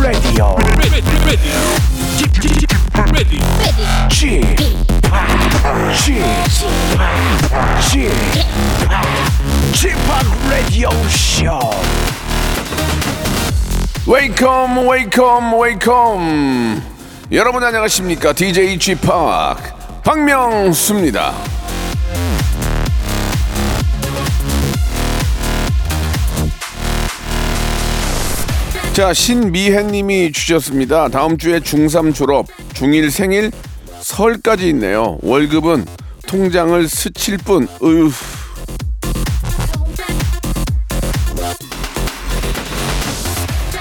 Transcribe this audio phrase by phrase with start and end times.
[0.00, 0.56] Radio.
[0.56, 1.50] ready, ready,
[3.12, 3.38] ready,
[4.08, 4.56] Chip,
[5.92, 6.24] Chip,
[7.80, 8.12] Chip,
[9.74, 9.98] Chip
[10.48, 11.60] Radio Show.
[14.06, 14.86] Welcome,
[15.58, 16.82] welcome.
[17.30, 18.32] 여러분 안녕하십니까?
[18.32, 19.06] DJ Chip
[20.02, 21.49] 박명수입니다.
[28.92, 31.08] 자, 신미혜님이 주셨습니다.
[31.08, 33.50] 다음 주에 중3 졸업, 중1 생일,
[34.00, 35.18] 설까지 있네요.
[35.22, 35.86] 월급은
[36.26, 38.10] 통장을 스칠 뿐, 으휴.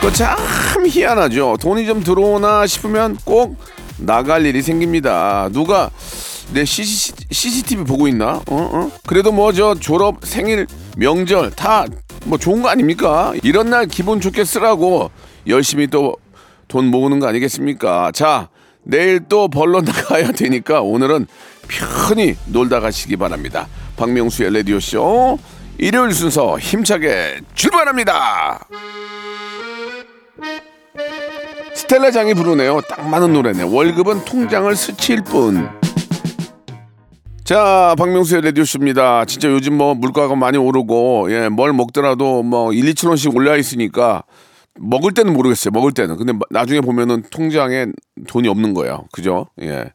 [0.02, 0.38] 그참
[0.88, 1.58] 희한하죠.
[1.60, 3.58] 돈이 좀 들어오나 싶으면 꼭
[3.98, 5.50] 나갈 일이 생깁니다.
[5.52, 5.90] 누가
[6.54, 8.36] 내 CC, CCTV 보고 있나?
[8.38, 8.92] 어, 어?
[9.06, 11.86] 그래도 뭐 저 졸업, 생일, 명절 다
[12.26, 13.34] 뭐 좋은 거 아닙니까?
[13.44, 15.12] 이런 날 기분 좋게 쓰라고
[15.48, 16.16] 열심히 또
[16.70, 18.12] 돈 모으는 거 아니겠습니까?
[18.14, 18.48] 자,
[18.84, 21.28] 내일 또 벌러 나가야 되니까 오늘은
[21.68, 23.68] 편히 놀다 가시기 바랍니다.
[23.98, 25.38] 박명수의 라디오쇼
[25.80, 28.66] 일요일 순서 힘차게 출발합니다.
[31.74, 32.82] 스텔라 장이 부르네요.
[32.88, 33.64] 딱 맞는 노래네.
[33.64, 35.70] 월급은 통장을 스칠 뿐.
[37.50, 39.26] 자, 박명수의 라디오쇼입니다.
[39.26, 44.22] 진짜 요즘 뭐 물가가 많이 오르고, 예, 뭘 먹더라도 뭐 1, 2천 원씩 올라 있으니까
[44.80, 45.72] 먹을 때는 모르겠어요.
[45.72, 46.18] 먹을 때는.
[46.18, 47.88] 근데 나중에 보면은 통장에
[48.28, 49.06] 돈이 없는 거예요.
[49.12, 49.48] 그죠?
[49.64, 49.86] 예.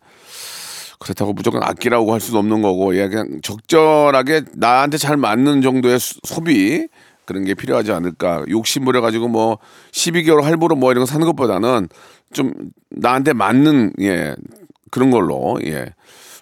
[0.98, 6.18] 그렇다고 무조건 아끼라고 할 수도 없는 거고, 예, 그냥 적절하게 나한테 잘 맞는 정도의 수-
[6.24, 6.88] 소비,
[7.24, 8.44] 그런 게 필요하지 않을까.
[8.48, 9.58] 욕심 부려가지고 뭐
[9.92, 11.86] 12개월 할부로 뭐 이런 거 사는 것보다는
[12.32, 12.52] 좀
[12.90, 14.34] 나한테 맞는, 예,
[14.90, 15.86] 그런 걸로, 예.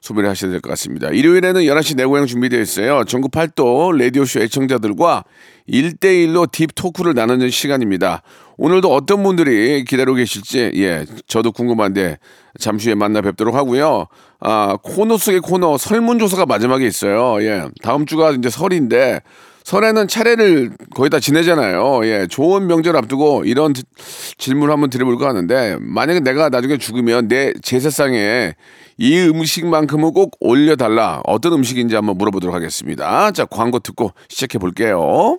[0.03, 1.09] 소비를 하셔야 될 것 같습니다.
[1.11, 3.05] 일요일에는 11시 내고향 준비되어 있어요.
[3.05, 5.25] 전국 팔도 라디오쇼 애청자들과
[5.69, 8.23] 1대1로 딥 토크를 나누는 시간입니다.
[8.59, 12.19] 오늘도 어떤 분들이 기다리고 계실지, 예, 저도 궁금한데,
[12.59, 14.07] 잠시 후에 만나 뵙도록 하고요.
[14.41, 17.43] 아, 코너 속의 코너 설문조사가 마지막에 있어요.
[17.43, 19.21] 예, 다음 주가 이제 설인데,
[19.65, 22.01] 설에는 차례를 거의 다 지내잖아요.
[22.05, 23.85] 예, 좋은 명절 앞두고 이런 지-
[24.39, 28.55] 질문을 한번 드려볼까 하는데, 만약에 내가 나중에 죽으면 내 제사상에
[28.99, 31.23] 이 음식만큼은 꼭 올려달라.
[31.25, 33.31] 어떤 음식인지 한번 물어보도록 하겠습니다.
[33.33, 35.39] 자, 광고 듣고 시작해 볼게요.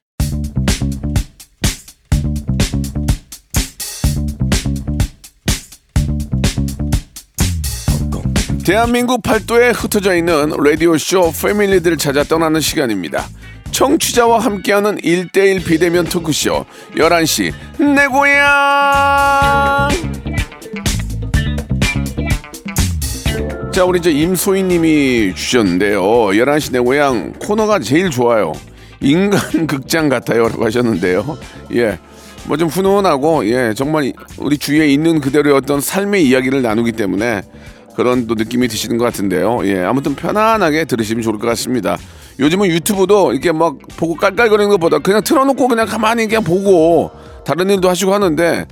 [8.65, 13.27] 대한민국 팔도에 흩어져 있는 라디오쇼 패밀리들을 찾아 떠나는 시간입니다.
[13.71, 17.53] 청취자와 함께하는 1대1 비대면 토크쇼 11시
[17.95, 19.89] 내 고향
[23.71, 28.51] 자 우리 이제 임소희 님이 주셨는데요 11시 내 고향 코너가 제일 좋아요
[28.99, 31.37] 인간 극장 같아요 라고 하셨는데요
[31.75, 31.97] 예.
[32.45, 37.41] 뭐 좀 훈훈하고 예 정말 우리 주위에 있는 그대로의 어떤 삶의 이야기를 나누기 때문에
[37.95, 41.97] 그런 또 느낌이 드시는 것 같은데요 예 아무튼 편안하게 들으시면 좋을 것 같습니다
[42.39, 47.11] 요즘은 유튜브도 이렇게 막 보고 깔깔거리는 것보다 그냥 틀어놓고 그냥 가만히 그냥 보고
[47.45, 48.65] 다른 일도 하시고 하는데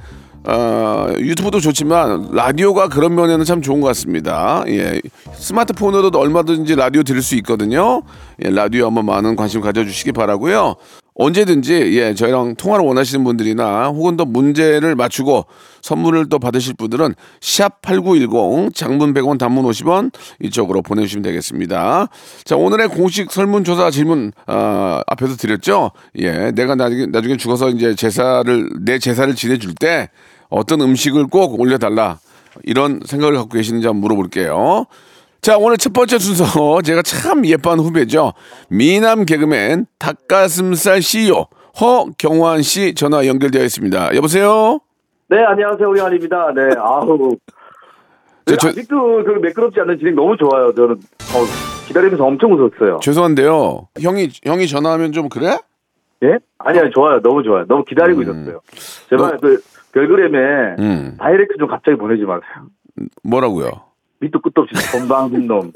[0.45, 4.63] 어, 유튜브도 좋지만 라디오가 그런 면에는 참 좋은 것 같습니다.
[4.67, 5.01] 예,
[5.33, 8.03] 스마트폰으로도 얼마든지 라디오 들을 수 있거든요.
[8.43, 10.75] 예, 라디오 한번 많은 관심 가져주시기 바라고요.
[11.13, 15.45] 언제든지 예, 저희랑 통화를 원하시는 분들이나 혹은 또 문제를 맞추고
[15.81, 22.07] 선물을 또 받으실 분들은 샵8910 장문 100원 단문 50원 이쪽으로 보내주시면 되겠습니다.
[22.43, 25.91] 자, 오늘의 공식 설문조사 질문 아, 앞에서 드렸죠.
[26.17, 30.09] 예, 내가 나중에, 나중에 죽어서 이제 제사를 내 제사를 지내줄 때
[30.49, 32.19] 어떤 음식을 꼭 올려달라
[32.63, 34.85] 이런 생각을 갖고 계시는지 한번 물어볼게요.
[35.41, 38.33] 자, 오늘 첫 번째 순서 제가 참 예뻐하는 후배죠.
[38.69, 41.47] 미남 개그맨 닭가슴살 CEO
[41.79, 44.15] 허경환 씨 전화 연결되어 있습니다.
[44.15, 44.81] 여보세요?
[45.29, 45.87] 네, 안녕하세요.
[45.89, 46.53] 우리한입니다.
[46.53, 47.37] 네, 아우.
[48.45, 50.73] 저- 네, 저- 아직도 그 매끄럽지 않는 진행 너무 좋아요.
[50.73, 52.99] 저는 어, 기다리면서 엄청 웃었어요.
[53.01, 53.87] 죄송한데요.
[54.01, 55.57] 형이 형이 전화하면 좀 그래?
[56.23, 56.37] 예?
[56.57, 57.21] 아니, 아니, 좋아요.
[57.21, 57.65] 너무 좋아요.
[57.67, 58.61] 너무 기다리고 있었어요.
[59.09, 59.61] 제발 그
[59.93, 61.17] 별그램에 음.
[61.19, 62.67] 다이렉트 좀 갑자기 보내지 마세요.
[63.23, 63.69] 뭐라고요?
[64.19, 65.71] 밑도 끝도 없이 건방진 놈.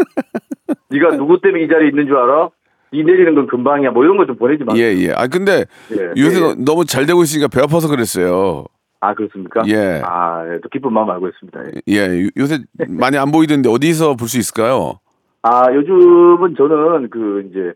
[0.89, 2.49] 네가 누구 때문에 이 자리에 있는 줄 알아?
[2.91, 3.91] 이 내리는 건 금방이야.
[3.91, 4.83] 뭐 이런 거 좀 보내지 마세요.
[4.83, 5.13] 예, 예.
[5.13, 6.55] 아 근데 예, 요새 예.
[6.57, 8.65] 너무 잘 되고 있으니까 배 아파서 그랬어요.
[9.03, 9.63] 아 그렇습니까?
[9.67, 10.01] 예.
[10.05, 11.59] 아, 예, 또 기쁜 마음 알고 있습니다.
[11.65, 11.81] 예.
[11.89, 14.99] 예, 요- 요새 많이 안 보이던데 어디서 볼 수 있을까요?
[15.41, 17.73] 아 요즘은 저는 그 이제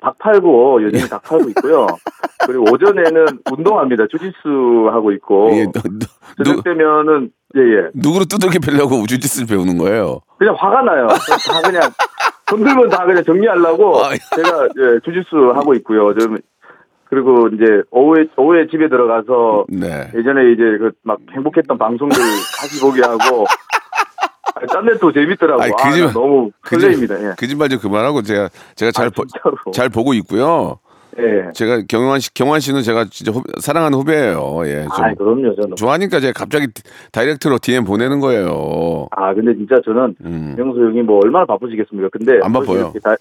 [0.00, 1.86] 닭 팔고 여전히 닭 팔고 있고요.
[2.46, 4.06] 그리고 오전에는 운동합니다.
[4.10, 10.20] 주짓수 하고 있고 예, 누, 저녁 되면은 예예 누구로 두들겨 패려고 주짓수를 배우는 거예요?
[10.38, 11.06] 그냥 화가 나요.
[11.08, 11.82] 다 그냥
[12.48, 14.18] 건들면 다 그냥 정리하려고 아, 예.
[14.36, 16.14] 제가 예, 주짓수 하고 있고요.
[16.18, 16.38] 좀
[17.12, 20.08] 그리고 이제 오후에 오후에 집에 들어가서 네.
[20.16, 22.16] 예전에 이제 그 막 행복했던 방송들
[22.58, 23.44] 다시 보게 하고
[24.54, 25.60] 아, 딴데 또 재밌더라고.
[25.62, 27.20] 아이, 아, 그 집- 나 너무 그 집- 설레입니다.
[27.22, 27.34] 예.
[27.38, 29.24] 거짓말 좀 그만하고 제가 제가 잘, 아, 보.
[29.72, 30.78] 잘 보고 있고요.
[31.18, 31.50] 예.
[31.52, 34.62] 제가 경환 씨 경환 씨는 제가 진짜 후- 사랑하는 후배예요.
[34.64, 34.82] 예.
[34.84, 35.76] 좀 아, 그럼요, 저는.
[35.76, 36.68] 좋아하니까 제가 갑자기
[37.12, 39.08] 다이렉트로 DM 보내는 거예요.
[39.10, 40.54] 아, 근데 진짜 저는 음.
[40.56, 42.08] 명수 형이 뭐 얼마나 바쁘시겠습니까?
[42.10, 42.90] 근데 안 바빠요.
[43.04, 43.16] 다, 네,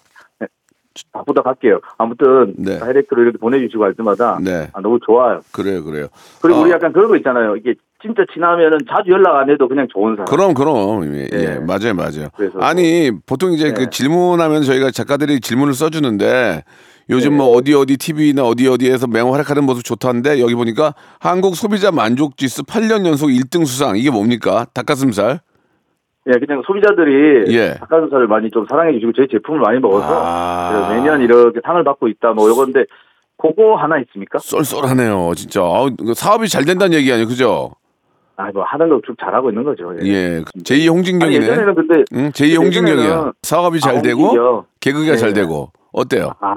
[1.12, 1.80] 바쁘다 갈게요.
[1.98, 2.80] 아무튼 네.
[2.80, 4.70] 다이렉트로 이렇게 보내주시고 할 때마다 네.
[4.74, 5.42] 아, 너무 좋아요.
[5.52, 6.08] 그래요, 그래요.
[6.42, 7.56] 그리고 어, 우리 약간 그런 거 있잖아요.
[7.56, 10.26] 이게 진짜 친하면은 자주 연락 안 해도 그냥 좋은 사람.
[10.26, 11.60] 그럼 그럼 예, 예, 네.
[11.60, 13.90] 맞아요 맞아요 그래서 아니 보통 이제 그 네.
[13.90, 16.64] 질문하면 저희가 작가들이 질문을 써주는데
[17.10, 17.38] 요즘 네.
[17.38, 22.64] 뭐 어디 어디 TV나 어디 어디에서 맹활약하는 모습 좋다는데 여기 보니까 한국 소비자 만족 지수
[22.64, 25.42] 8년 연속 1등 수상 이게 뭡니까 닭가슴살
[26.28, 27.74] 예, 그냥 소비자들이 예.
[27.80, 30.90] 닭가슴살을 많이 좀 사랑해 주시고 저희 제품을 많이 먹어서 아.
[30.94, 32.86] 매년 이렇게 상을 받고 있다 뭐 요건데
[33.38, 34.38] 그거 하나 있습니까?
[34.38, 35.62] 쏠쏠하네요 진짜
[36.00, 37.72] 이거 사업이 잘 된다는 얘기 아니에요 그죠
[38.38, 39.94] 아, 뭐 하는 거 쭉 잘하고 있는 거죠.
[40.02, 40.08] 예.
[40.08, 44.64] 예 제2 아니, 홍진경이네 예전에는 근데 응 제2 홍진경이야 사업이 잘 아, 되고 홍진경.
[44.80, 45.42] 개그가 잘 네.
[45.42, 46.56] 되고 어때요 아,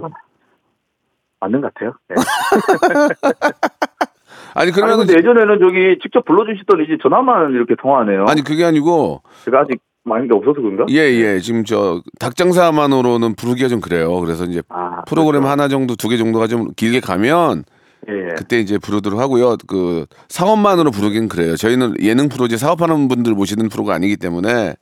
[1.41, 1.93] 맞는 것 같아요.
[2.11, 2.15] 예.
[4.55, 8.27] 아니 아니, 그러면 근데 예전에는 저기 직접 불러주시더니 이제 전화만 이렇게 통화하네요.
[8.29, 10.85] 아니 그게 아니고 제가 아직 많은 게 없어서 그런가?
[10.91, 11.39] 예, 예.
[11.41, 14.21] 지금 저 닭장사만으로는 부르기가 좀 그래요.
[14.21, 15.51] 그래서 이제 아, 프로그램 그렇죠.
[15.53, 17.65] 하나 정도, 두 개 정도가 좀 길게 가면
[18.09, 18.35] 예.
[18.37, 19.57] 그때 이제 부르도록 하고요.
[19.67, 21.57] 그 사업만으로 부르긴 그래요.
[21.57, 24.75] 저희는 예능 프로지 사업하는 분들 모시는 프로가 아니기 때문에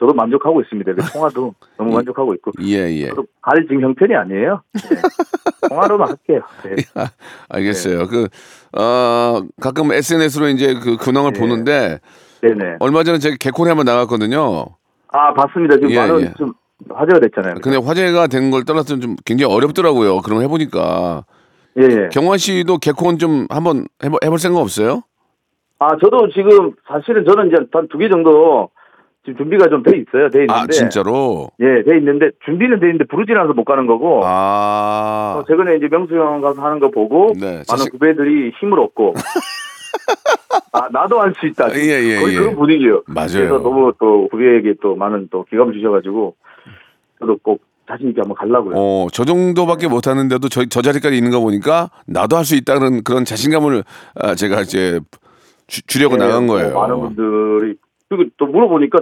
[0.00, 0.94] 저도 만족하고 있습니다.
[0.94, 2.52] 그 통화도 너무 만족하고 있고.
[2.62, 3.08] 예, 예.
[3.08, 4.62] 저도 갈 지금 형편이 아니에요.
[4.76, 4.96] 예.
[5.68, 6.40] 통화로만 할게요.
[6.66, 6.76] 예.
[7.48, 8.06] 알겠어요.
[8.08, 8.28] 그,
[8.76, 11.38] 어, 가끔 SNS로 이제 그 근황을 예.
[11.40, 12.00] 보는데
[12.40, 12.76] 네네.
[12.80, 14.66] 얼마 전에 제가 개콘에 한번 나갔거든요.
[15.08, 15.76] 아, 봤습니다.
[15.76, 16.32] 지금 예, 많은 예.
[16.36, 16.52] 좀
[16.90, 17.54] 화제가 됐잖아요.
[17.62, 20.20] 근데 화제가 된 걸 떠나서 좀 굉장히 어렵더라고요.
[20.20, 21.24] 그럼 해보니까.
[21.78, 22.08] 예, 예.
[22.12, 25.02] 경환 씨도 개콘 좀 한번 해볼, 해볼 생각 없어요?
[25.80, 28.68] 아, 저도 지금 사실은 저는 이제 한 두 개 정도
[29.28, 30.30] 지금 준비가 좀 돼 있어요.
[30.30, 30.52] 돼 있는데.
[30.52, 31.50] 아, 진짜로?
[31.60, 34.22] 예, 돼 있는데 준비는 돼 있는데 부르진 않아서 못 가는 거고.
[34.24, 35.36] 아.
[35.38, 39.14] 어, 최근에 이제 명수 형 가서 하는 거 보고 네, 많은 자식- 후배들이 힘을 얻고
[40.72, 41.68] 아 나도 할 수 있다.
[41.74, 42.38] 예, 예, 거의 예.
[42.38, 43.02] 그런 분위기예요.
[43.06, 43.28] 맞아요.
[43.32, 46.34] 그래서 너무 또 후배에게 또 많은 또 기감을 주셔가지고
[47.20, 48.74] 저도 꼭 자신 있게 한번 가려고요.
[48.76, 53.02] 어, 저 정도밖에 못 하는데도 저, 저 자리까지 있는 거 보니까 나도 할 수 있다는
[53.02, 53.82] 그런 자신감을
[54.16, 55.00] 아, 제가 이제
[55.66, 56.74] 주, 주려고 네, 나간 뭐 거예요.
[56.74, 57.74] 많은 분들이
[58.08, 58.98] 그리고 또 물어보니까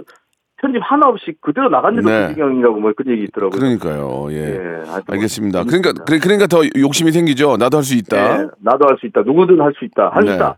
[0.59, 2.27] 편집 하나 없이 그대로 나갔는데도 네.
[2.29, 3.57] 부지경이라고 뭐 그런 얘기 있더라고요.
[3.59, 4.27] 그러니까요.
[4.31, 4.55] 예.
[4.55, 5.63] 예, 알겠습니다.
[5.65, 7.57] 그러니까 그래- 그러니까 더 욕심이 생기죠.
[7.57, 8.17] 나도 할 수 있다.
[8.17, 9.21] 예, 나도 할 수 있다.
[9.21, 10.09] 누구든 할 수 있다.
[10.09, 10.35] 할수 네.
[10.35, 10.57] 있다.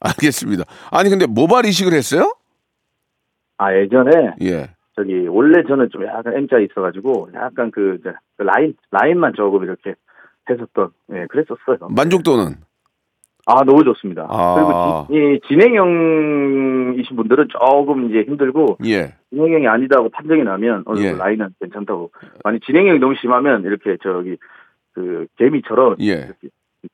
[0.00, 0.64] 알겠습니다.
[0.90, 2.34] 아니 근데 모발 이식을 했어요?
[3.58, 4.70] 아 예전에 예.
[4.94, 7.98] 저기 원래 저는 좀 약간 M자 있어가지고 약간 그,
[8.36, 9.94] 그 라인 라인만 조금 이렇게
[10.50, 11.78] 했었던 예 그랬었어요.
[11.90, 12.56] 만족도는
[13.46, 14.26] 아 너무 좋습니다.
[14.30, 14.54] 아.
[14.54, 19.14] 그리고 지, 이 진행형이신 분들은 조금 이제 힘들고 예.
[19.30, 21.12] 진행형이 아니다고 판정이 나면 어느 예.
[21.12, 22.12] 라인은 괜찮다고.
[22.44, 24.36] 만약 진행형이 너무 심하면 이렇게 저기
[24.94, 26.04] 그 개미처럼 예.
[26.04, 26.48] 이렇게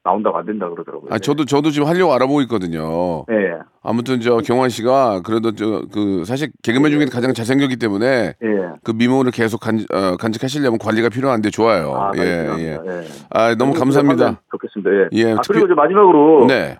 [0.04, 1.10] 나온다고 안 된다 그러더라고요.
[1.12, 3.24] 아 저도 저도 지금 하려고 알아보고 있거든요.
[3.30, 3.58] 예.
[3.82, 8.48] 아무튼 저 경환 씨가 그래도 저 그 사실 개그맨 중에 가장 잘생겼기 때문에 예.
[8.84, 11.92] 그 미모를 계속 간, 어, 간직하시려면 관리가 필요한데 좋아요.
[11.94, 12.20] 아, 예,
[12.58, 12.78] 예.
[12.86, 13.04] 예.
[13.30, 14.40] 아, 너무 감사합니다.
[14.50, 14.90] 좋겠습니다.
[14.90, 15.08] 예.
[15.12, 16.78] 예, 아, 특히- 그리고 이제 마지막으로 네.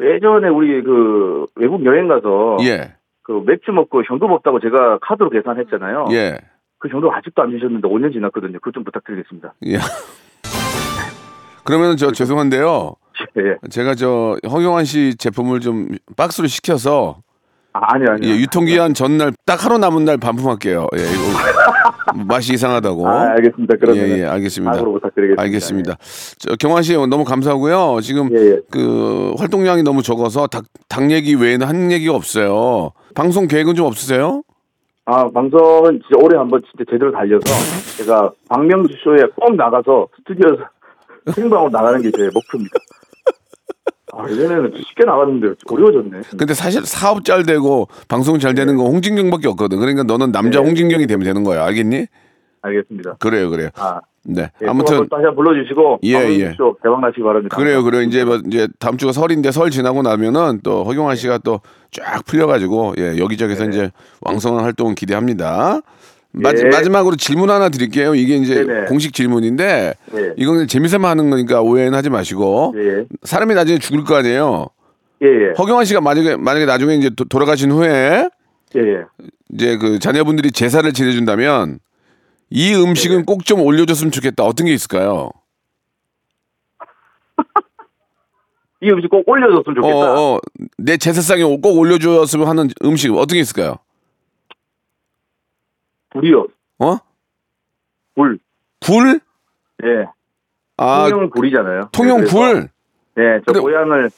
[0.00, 2.94] 예전에 우리 그 외국 여행 가서 예.
[3.22, 6.06] 그 맥주 먹고 현금 없다고 제가 카드로 계산했잖아요.
[6.12, 6.38] 예.
[6.78, 8.58] 그 현금 아직도 안 주셨는데 5년 지났거든요.
[8.60, 9.54] 그거 좀 부탁드리겠습니다.
[9.66, 9.76] 예.
[11.64, 12.94] 그러면 저 죄송한데요.
[13.38, 13.68] 예.
[13.70, 17.18] 제가 저 허경환 씨 제품을 좀 박스로 시켜서
[17.72, 18.26] 아, 아니 아니.
[18.28, 20.86] 예, 유통기한 전날 딱 하루 남은 날 반품할게요.
[20.96, 23.06] 예, 이거 맛이 이상하다고.
[23.06, 23.76] 아, 알겠습니다.
[23.78, 24.82] 그러면 예, 예, 알겠습니다.
[24.82, 25.42] 부탁드리겠습니다.
[25.42, 25.96] 알겠습니다.
[26.38, 28.00] 저 경환 씨 너무 감사하고요.
[28.02, 28.60] 지금 예, 예.
[28.70, 32.90] 그 활동량이 너무 적어서 닭, 닭 얘기 외에는 한 얘기가 없어요.
[33.14, 34.42] 방송 계획은 좀 없으세요?
[35.04, 37.42] 아, 방송은 진짜 올해 한번 진짜 제대로 달려서
[37.98, 40.64] 제가 박명수 쇼에 꼭 나가서 스튜디오에서
[41.34, 42.78] 생방으로 나가는 게 제 목표입니다.
[44.12, 46.22] 아, 예전에는 쉽게 나갔는데 어려워졌네.
[46.36, 49.78] 근데 사실 사업 잘 되고 방송 잘 되는 건 홍진경밖에 없거든.
[49.78, 50.66] 그러니까 너는 남자 네.
[50.66, 51.64] 홍진경이 되면 되는 거야.
[51.66, 52.06] 알겠니?
[52.62, 53.16] 알겠습니다.
[53.20, 53.68] 그래요, 그래요.
[53.76, 54.50] 아, 네.
[54.62, 56.54] 예, 아무튼 또 다시 한번 불러주시고 예, 예.
[56.56, 57.56] 쇼 대박 나시기 바랍니다.
[57.56, 58.02] 그래요, 그래요.
[58.02, 61.60] 이제 뭐 이제 다음 주가 설인데 설 지나고 나면은 또 허경환 씨가 또
[61.92, 65.80] 쫙 풀려가지고 예 여기저기서 이제 왕성한 활동 기대합니다.
[66.32, 66.64] 마, 예.
[66.68, 68.14] 마지막으로 질문 하나 드릴게요.
[68.14, 68.84] 이게 이제 네네.
[68.86, 70.34] 공식 질문인데 예.
[70.36, 74.68] 이건 재미삼아 하는 거니까 오해는 하지 마시고 예, 사람이 나중에 죽을 거 아니에요.
[75.22, 78.28] 예, 예, 허경환 씨가 만약에 만약에 나중에 이제 도- 돌아가신 후에
[78.76, 79.02] 예, 예.
[79.52, 81.80] 이제 그 자녀분들이 제사를 지내준다면
[82.50, 83.22] 이 음식은 네.
[83.24, 84.44] 꼭좀 올려줬으면 좋겠다.
[84.44, 85.30] 어떤 게 있을까요?
[88.82, 90.20] 이 음식 꼭 올려줬으면 어, 좋겠다.
[90.20, 90.38] 어,
[90.78, 93.76] 내 제사상에 꼭 올려줬으면 하는 음식 어떤 게 있을까요?
[96.10, 96.46] 불이요.
[96.80, 96.96] 어?
[98.14, 98.38] 불.
[98.84, 99.20] 굴?
[99.84, 100.06] 예.
[100.76, 101.88] 아, 통영 불이잖아요.
[101.92, 102.68] 통영 굴.
[103.18, 103.62] 예, 저 근데- 음.
[103.62, 104.10] 고향을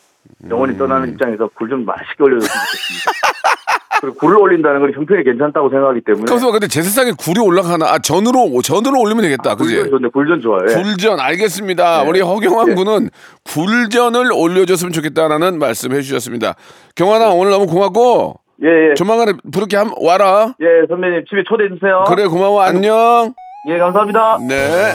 [0.49, 3.11] 영원히 떠나는 입장에서 굴좀 맛있게 올려줬으면 좋겠습니다.
[4.01, 6.25] 그리고 굴을 올린다는 건 형편이 괜찮다고 생각하기 때문에.
[6.25, 7.87] 그래서 근데 제사상에 굴이 올라가나?
[7.87, 9.55] 아, 전으로 전으로 올리면 되겠다.
[9.55, 9.77] 그지?
[9.77, 10.61] 굴전 좋네, 굴전 좋아요.
[10.71, 10.75] 예.
[10.75, 12.03] 굴전 알겠습니다.
[12.03, 12.09] 네.
[12.09, 12.75] 우리 허경환 네.
[12.75, 13.11] 군은
[13.45, 16.55] 굴전을 올려줬으면 좋겠다라는 말씀 해 주셨습니다.
[16.97, 18.95] 경환아 오늘 너무 고맙고 예, 예.
[18.95, 20.55] 조만간에 부르게 한 와라.
[20.61, 22.05] 예, 선배님 집에 초대해 주세요.
[22.07, 23.35] 그래 고마워 안녕.
[23.69, 24.39] 예, 감사합니다.
[24.49, 24.95] 네.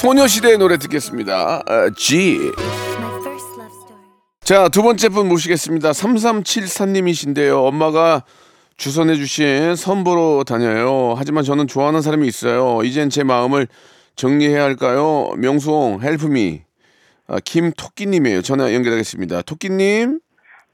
[0.00, 1.58] 소녀시대의 노래 듣겠습니다.
[1.58, 2.38] 어, G.
[4.40, 5.90] 자, 두 번째 분 모시겠습니다.
[5.90, 7.64] 3374님이신데요.
[7.64, 8.24] 엄마가
[8.76, 11.14] 주선해주신 선보러 다녀요.
[11.16, 12.80] 하지만 저는 좋아하는 사람이 있어요.
[12.82, 13.68] 이젠 제 마음을
[14.16, 15.30] 정리해야 할까요?
[15.36, 16.62] 명수홍, 헬프미.
[17.28, 18.42] 아, 김토끼님이에요.
[18.42, 19.42] 전화 연결하겠습니다.
[19.42, 20.18] 토끼님,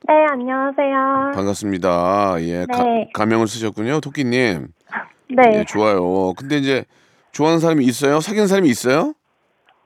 [0.06, 1.32] 네, 안녕하세요.
[1.34, 2.36] 반갑습니다.
[2.40, 3.10] 예, 가, 네.
[3.12, 4.00] 가 명을 쓰셨군요.
[4.00, 4.68] 토끼님.
[5.30, 6.32] 네, 예, 좋아요.
[6.34, 6.84] 근데 이제
[7.32, 8.20] 좋아하는 사람이 있어요?
[8.20, 9.12] 사귀는 사람이 있어요?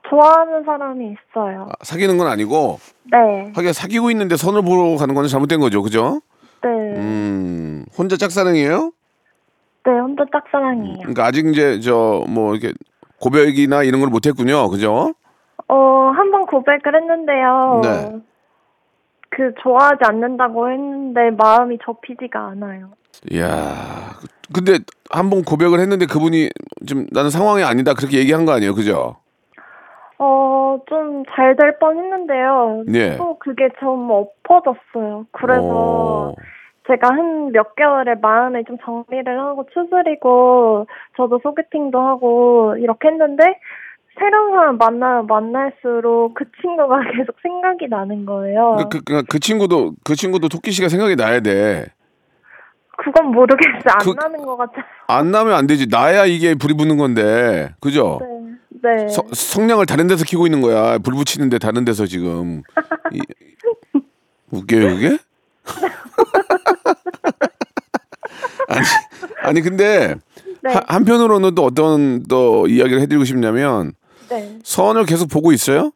[0.09, 1.67] 좋아하는 사람이 있어요.
[1.69, 2.79] 아, 사귀는 건 아니고,
[3.11, 5.81] 네, 하긴 사귀고 있는데 선을 보러 가는 건 잘못된 거죠.
[5.81, 6.21] 그죠?
[6.61, 8.91] 네, 음, 혼자 짝사랑이에요?
[9.85, 10.97] 네, 혼자 짝사랑이에요.
[10.99, 12.73] 그러니까 아직 이제 저 뭐 이렇게
[13.19, 14.69] 고백이나 이런 걸 못 했군요.
[14.69, 15.13] 그죠?
[15.67, 17.81] 어, 한 번 고백을 했는데요.
[17.83, 18.19] 네.
[19.35, 22.89] 그, 좋아하지 않는다고 했는데 마음이 접히지가 않아요.
[23.31, 23.49] 이야.
[24.53, 26.49] 근데 한 번 고백을 했는데 그분이
[26.87, 28.73] 좀 나는 상황이 아니다 그렇게 얘기한 거 아니에요.
[28.75, 29.15] 그죠?
[30.19, 32.83] 어, 좀 잘 될 뻔 했는데요.
[32.87, 33.17] 네.
[33.17, 35.25] 또 그게 좀 엎어졌어요.
[35.31, 36.33] 그래서 어,
[36.87, 40.87] 제가 한 몇 개월에 마음을 좀 정리를 하고 추스리고
[41.17, 43.43] 저도 소개팅도 하고 이렇게 했는데
[44.19, 48.77] 새로운 사람 만나 만날수록 그 친구가 계속 생각이 나는 거예요.
[48.89, 51.87] 그, 그, 그, 그 친구도 그 친구도 토끼 씨가 생각이 나야 돼.
[52.97, 53.81] 그건 모르겠어요.
[53.87, 54.83] 안 그- 나는 것 같아요.
[55.07, 55.87] 안 나면 안 되지.
[55.89, 57.73] 나야 이게 불이 붙는 건데.
[57.81, 58.19] 그죠?
[58.21, 58.27] 네.
[58.95, 59.07] 네.
[59.09, 60.99] 서- 성냥을 다른 데서 키고 있는 거야.
[60.99, 62.61] 불 붙이는데 다른 데서 지금.
[63.11, 63.19] 이,
[64.51, 65.17] 웃겨요, 그게?
[68.67, 68.85] 아니,
[69.41, 70.15] 아니 근데
[70.61, 70.73] 네.
[70.73, 73.93] 하- 한편으로는 또 어떤 또 이야기를 해드리고 싶냐면
[74.39, 74.59] 네.
[74.63, 75.91] 선을 계속 보고 있어요?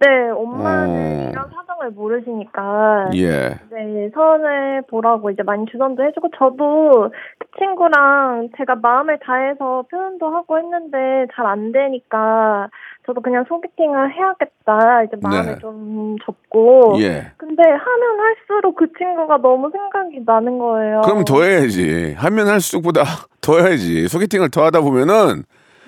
[0.00, 0.30] 네.
[0.30, 1.30] 엄마는 어.
[1.32, 3.58] 이런 사정을 모르시니까 예.
[3.70, 10.58] 네, 선을 보라고 이제 많이 주선도 해주고, 저도 그 친구랑 제가 마음을 다해서 표현도 하고
[10.58, 12.68] 했는데 잘 안 되니까,
[13.06, 15.58] 저도 그냥 소개팅을 해야겠다, 이제 마음을 네.
[15.60, 16.96] 좀 접고.
[17.00, 17.30] 예.
[17.38, 21.00] 근데 하면 할수록 그 친구가 너무 생각이 나는 거예요.
[21.02, 22.14] 그럼 더 해야지.
[22.18, 23.02] 하면 할수록보다
[23.40, 24.08] 더 해야지.
[24.08, 25.44] 소개팅을 더 하다 보면은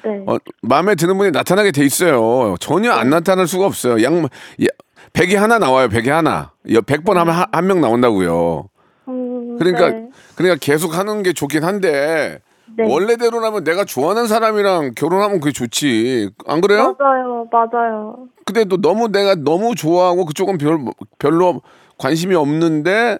[0.06, 0.25] 네.
[0.26, 2.54] 어, 마음에 드는 분이 나타나게 돼 있어요.
[2.60, 4.02] 전혀 안 나타날 수가 없어요.
[4.02, 4.66] 양, 야,
[5.12, 5.88] 100이 하나 나와요.
[5.88, 6.52] 100이 하나.
[6.66, 8.68] 100번 하면 한 명 나온다고요.
[9.08, 10.08] 음, 그러니까 네.
[10.36, 12.40] 그러니까 계속 하는 게 좋긴 한데
[12.76, 12.84] 네.
[12.92, 16.30] 원래대로라면 내가 좋아하는 사람이랑 결혼하면 그게 좋지.
[16.46, 16.94] 안 그래요?
[16.98, 18.16] 맞아요, 맞아요.
[18.44, 20.78] 근데 또 너무 내가 너무 좋아하고 그쪽은 별,
[21.18, 21.62] 별로
[21.98, 23.18] 관심이 없는데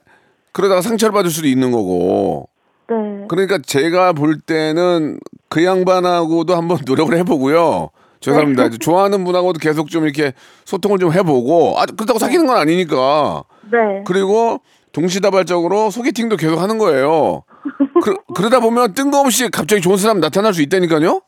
[0.53, 2.49] 그러다가 상처를 받을 수도 있는 거고.
[2.89, 3.25] 네.
[3.29, 7.91] 그러니까 제가 볼 때는 그 양반하고도 한번 노력을 해보고요.
[8.21, 8.71] 죄송합니다.
[8.71, 10.33] 좋아하는 분하고도 계속 좀 이렇게
[10.65, 13.45] 소통을 좀 해보고, 아, 그렇다고 사귀는 건 아니니까.
[13.71, 14.03] 네.
[14.07, 14.61] 그리고
[14.93, 17.43] 동시다발적으로 소개팅도 계속 하는 거예요.
[18.03, 21.21] 그, 그러다 보면 뜬금없이 갑자기 좋은 사람 나타날 수 있다니까요?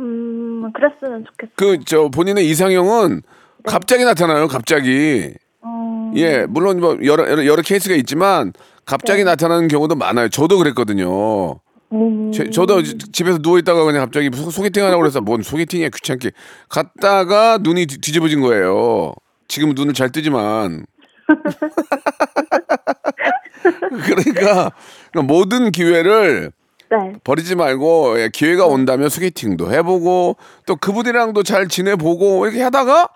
[0.00, 1.52] 음, 그랬으면 좋겠어요.
[1.56, 3.22] 그, 저, 본인의 이상형은
[3.64, 5.32] 갑자기 나타나요, 갑자기.
[5.64, 8.52] 음, 예, 물론 뭐 여러, 여러, 여러 케이스가 있지만
[8.84, 10.28] 갑자기 나타나는 경우도 많아요.
[10.28, 11.60] 저도 그랬거든요.
[11.92, 15.90] 음, 제- 저도 지- 집에서 누워 있다가 그냥 갑자기 소, 소개팅 하라고 그래서 뭔 소개팅이야
[15.90, 16.30] 귀찮게
[16.68, 19.12] 갔다가 눈이 뒤- 뒤집어진 거예요.
[19.48, 20.86] 지금은 눈을 잘 뜨지만
[24.04, 24.72] 그러니까,
[25.10, 26.52] 그러니까 모든 기회를
[26.90, 27.12] 네.
[27.24, 30.36] 버리지 말고 예, 기회가 온다면 소개팅도 해보고
[30.66, 33.08] 또 그분이랑도 잘 지내보고 이렇게 하다가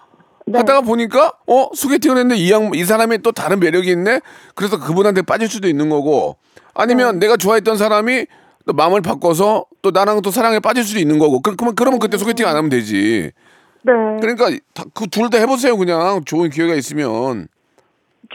[0.46, 0.58] 네.
[0.58, 4.20] 하다가 보니까 어 소개팅을 했는데 이, 양, 이 사람이 또 다른 매력이 있네
[4.54, 6.36] 그래서 그분한테 빠질 수도 있는 거고
[6.74, 8.26] 아니면 내가 좋아했던 사람이
[8.66, 11.40] 또 마음을 바꿔서 또 나랑 또 사랑에 빠질 수도 있는 거고.
[11.40, 13.30] 그, 그러면 그러면 그때 소개팅 안 하면 되지.
[13.82, 13.92] 네.
[14.20, 14.46] 그러니까
[14.92, 17.46] 그 둘 다 해보세요 그냥 좋은 기회가 있으면.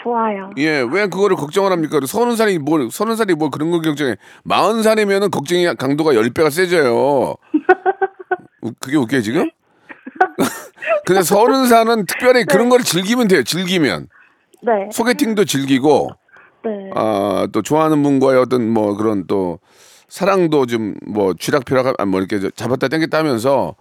[0.02, 0.52] 좋아요.
[0.58, 2.00] 예, 왜 그거를 걱정을 합니까?
[2.08, 4.16] 서른 살이 뭘, 서른 살이 뭘 그런 걸 걱정해.
[4.46, 7.36] 마흔 살이면은 걱정이 강도가 열 배가 세져요.
[8.64, 9.50] 우- 그게 웃겨요, 지금?
[11.06, 14.08] 근데 서른 살은 특별히 그런 걸 즐기면 돼요, 즐기면.
[14.64, 14.90] 네.
[14.92, 16.12] 소개팅도 즐기고,
[16.64, 16.70] 네.
[16.96, 19.60] 아, 또 좋아하는 분과의 어떤 뭐 그런 또
[20.08, 23.76] 사랑도 좀 뭐 쥐락펴락, 아, 뭐 이렇게 저 잡았다 당겼다 하면서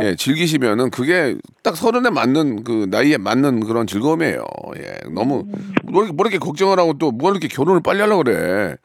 [0.00, 4.42] 예, 즐기시면은 그게 딱 서른에 맞는 그 나이에 맞는 그런 즐거움이에요.
[4.78, 5.44] 예, 너무
[5.84, 8.76] 뭐 이렇게, 뭐 이렇게 걱정을 하고 또 뭐 이렇게 결혼을 빨리 하려고 그래.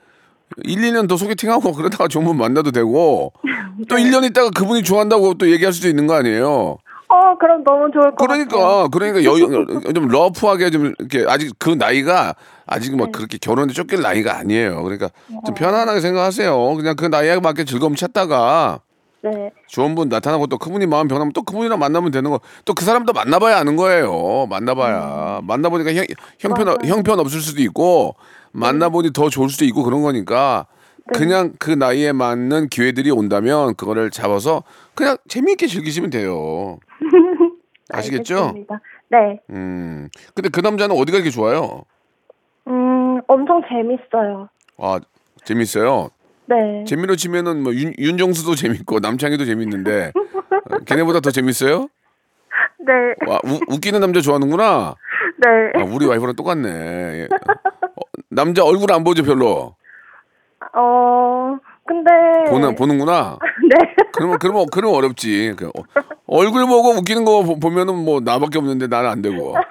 [0.63, 3.33] 1, 2년 더 소개팅하고 그러다가 좋은 분 만나도 되고
[3.89, 6.77] 또 1년 있다가 그분이 좋아한다고 또 얘기할 수도 있는 거 아니에요.
[7.09, 8.45] 어, 그럼 너무 좋을 것 같아요.
[8.47, 12.35] 그러니까 그러니까 여, 좀 러프하게 좀 이렇게 아직 그 나이가
[12.65, 14.83] 아직 뭐 그렇게 결혼에 쫓길 나이가 아니에요.
[14.83, 15.09] 그러니까
[15.45, 16.73] 좀 편안하게 생각하세요.
[16.75, 18.81] 그냥 그 나이에 맞게 즐거움 찾다가
[19.23, 19.51] 네.
[19.67, 22.39] 좋은 분 나타나고 또 그분이 마음 변하면 또 그분이랑 만나면 되는 거.
[22.65, 24.45] 또 그 사람도 만나봐야 아는 거예요.
[24.49, 26.05] 만나봐야 만나보니까 형,
[26.39, 26.77] 형편 맞아요.
[26.85, 28.15] 형편 없을 수도 있고
[28.57, 30.65] 만나보니 더 좋을 수도 있고 그런 거니까
[31.13, 34.63] 그냥 그 나이에 맞는 기회들이 온다면 그거를 잡아서
[34.95, 36.79] 그냥 재미있게 즐기시면 돼요.
[37.89, 38.35] 아시겠죠?
[38.35, 38.81] 알겠습니다.
[39.09, 39.39] 네.
[39.51, 40.09] 음.
[40.33, 41.83] 근데 그 남자는 어디가 이렇게 좋아요?
[42.67, 44.49] 음, 엄청 재밌어요.
[44.77, 44.99] 아
[45.45, 46.09] 재밌어요.
[46.47, 46.83] 네.
[46.85, 51.87] 재미로 치면은 뭐 윤, 윤정수도 재밌고 남창희도 재밌는데 어, 걔네보다 더 재밌어요?
[52.79, 52.93] 네.
[53.27, 54.95] 와 우, 웃기는 남자 좋아하는구나.
[55.37, 55.81] 네.
[55.81, 56.69] 아, 우리 와이프랑 똑같네.
[56.69, 57.27] 예.
[58.37, 59.75] 어, 남자 얼굴 안 보죠 별로.
[60.73, 62.11] 어, 근데.
[62.49, 63.39] 보는 보는구나.
[63.69, 63.95] 네.
[64.13, 65.55] 그러면 그러면 그러면 어렵지.
[65.57, 65.71] 그, 어,
[66.27, 69.55] 얼굴 보고 웃기는 거 보- 보면은 뭐 나밖에 없는데 나는 안 되고.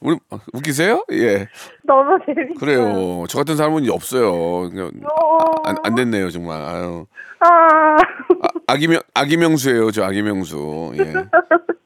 [0.00, 1.04] 우리 어, 웃기세요?
[1.12, 1.48] 예.
[1.82, 2.54] 너무 재밌어요.
[2.58, 3.24] 그래요.
[3.28, 4.68] 저 같은 사람은 없어요.
[4.68, 6.60] 그냥 어, 안, 안 됐네요 정말.
[6.60, 7.06] 아유.
[7.40, 7.98] 아, 아,
[8.66, 10.92] 아 기명 아기명수예요, 저 아기명수.
[10.98, 11.14] 예.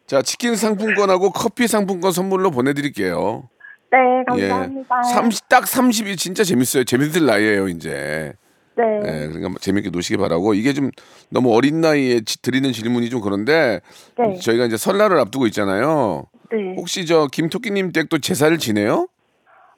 [0.06, 3.48] 자, 치킨 상품권하고 커피 상품권 선물로 보내드릴게요.
[3.90, 4.24] 네, 예.
[4.48, 5.02] 감사합니다.
[5.02, 6.84] 30, 딱 30이 진짜 재밌어요.
[6.84, 8.32] 재밌을 나이에요, 이제.
[8.76, 8.84] 네.
[9.04, 10.54] 예, 그러니까 재밌게 노시기 바라고.
[10.54, 10.90] 이게 좀
[11.30, 13.80] 너무 어린 나이에 지- 드리는 질문이 좀 그런데
[14.18, 14.34] 네.
[14.38, 16.26] 저희가 이제 설날을 앞두고 있잖아요.
[16.52, 16.74] 네.
[16.76, 19.08] 혹시 저 김토끼님 댁도 제사를 지내요?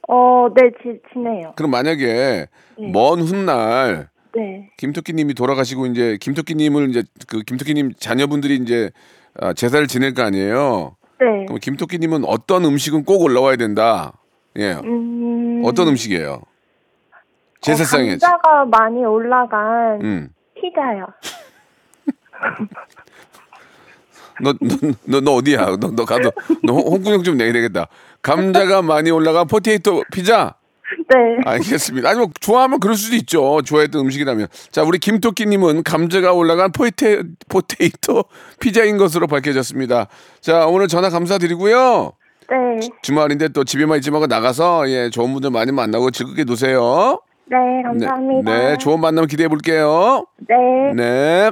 [0.09, 1.55] 어, 네, 지, 지내요.
[1.57, 2.47] 그럼 만약에
[2.79, 2.91] 네.
[2.93, 4.69] 먼 훗날 네.
[4.77, 8.91] 김토끼님이 돌아가시고 이제 김토끼님을 이제 그 김토끼님 자녀분들이 이제
[9.41, 10.97] 아, 제사를 지낼 거 아니에요.
[11.21, 11.45] 네.
[11.47, 14.13] 그럼 김토끼님은 어떤 음식은 꼭 올라와야 된다.
[14.57, 14.73] 예.
[14.85, 15.63] 음.
[15.65, 16.43] 어떤 음식이에요?
[17.61, 18.15] 제사상에.
[18.15, 20.29] 어, 감자가 많이 올라간 음.
[20.55, 21.07] 피자요.
[24.43, 25.77] 너, 너, 너, 너 어디야?
[25.79, 26.33] 너, 너 가도,
[26.65, 27.89] 너 홍- 홍군형 좀 내야 되겠다.
[28.23, 30.55] 감자가 많이 올라간 포테이토 피자?
[30.99, 31.39] 네.
[31.45, 32.09] 알겠습니다.
[32.09, 33.63] 아니, 뭐, 좋아하면 그럴 수도 있죠.
[33.63, 34.49] 좋아했던 음식이라면.
[34.71, 38.25] 자, 우리 김토끼님은 감자가 올라간 포테, 포테이토
[38.61, 40.09] 피자인 것으로 밝혀졌습니다.
[40.41, 42.13] 자, 오늘 전화 감사드리고요.
[42.51, 42.89] 네.
[43.03, 47.21] 주말인데 또 집에만 있지 말고 나가서, 예, 좋은 분들 많이 만나고 즐겁게 노세요.
[47.47, 48.51] 네, 감사합니다.
[48.51, 50.25] 네, 좋은 만남 기대해 볼게요.
[50.49, 50.93] 네.
[50.95, 51.51] 네.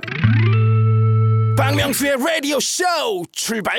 [1.56, 2.84] 박명수의 라디오 쇼
[3.32, 3.78] 출발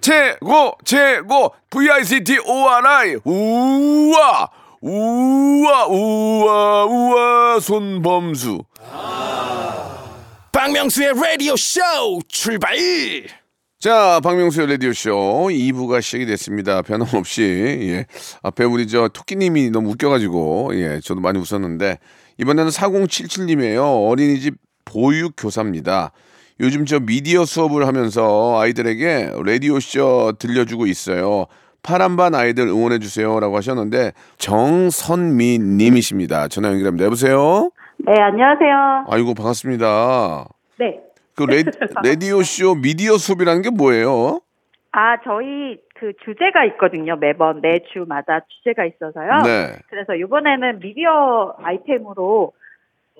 [0.00, 8.64] 최고 최고 VICT ORI 우와 우와 우와 우와 손범수
[10.52, 11.80] 박명수의 라디오 쇼
[12.28, 12.76] 출발
[13.78, 15.10] 자, 박명수의 라디오 쇼
[15.48, 16.82] 2부가 시작이 됐습니다.
[16.82, 18.06] 변함없이, 예.
[18.42, 21.00] 앞에 우리 저 토끼님이 너무 웃겨가지고, 예.
[21.02, 21.98] 저도 많이 웃었는데,
[22.36, 24.10] 이번에는 4077님이에요.
[24.10, 26.12] 어린이집 보육교사입니다.
[26.60, 31.46] 요즘 저 미디어 수업을 하면서 아이들에게 라디오쇼 들려주고 있어요.
[31.82, 33.40] 파란반 아이들 응원해주세요.
[33.40, 36.48] 라고 하셨는데, 정선미 님이십니다.
[36.48, 37.06] 전화 연결합니다.
[37.06, 37.70] 여보세요?
[37.96, 39.06] 네, 안녕하세요.
[39.08, 40.44] 아이고, 반갑습니다.
[40.78, 41.00] 네.
[41.34, 41.62] 그 레,
[42.04, 44.40] 라디오쇼 미디어 수업이라는 게 뭐예요?
[44.92, 47.16] 아, 저희 그 주제가 있거든요.
[47.16, 49.42] 매번 매 주마다 주제가 있어서요.
[49.44, 49.78] 네.
[49.88, 52.52] 그래서 이번에는 미디어 아이템으로